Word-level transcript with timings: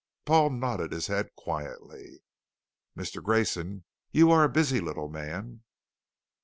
Paul 0.25 0.49
nodded 0.49 0.91
his 0.93 1.05
head 1.05 1.29
quietly. 1.35 2.23
"Mister 2.95 3.21
Grayson, 3.21 3.83
you 4.11 4.31
are 4.31 4.43
a 4.43 4.49
busy 4.49 4.79
little 4.79 5.09
man." 5.09 5.61